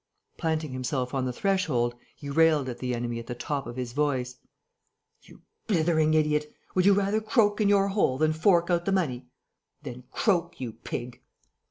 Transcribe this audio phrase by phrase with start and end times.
[0.35, 3.93] Planting himself on the threshold, he railed at the enemy at the top of his
[3.93, 4.37] voice:
[5.21, 9.27] "You blithering idiot, would you rather croak in your hole than fork out the money?
[9.83, 11.21] Then croak, you pig!"